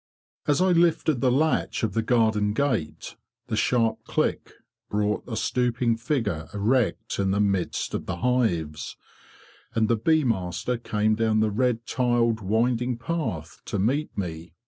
[0.47, 3.15] As I lifted the latch of the garden gate,
[3.49, 4.53] the sharp click
[4.89, 8.97] brought a stooping figure erect in the midst of the hives;
[9.75, 14.55] and the bee master came down the red tiled winding path to meet me.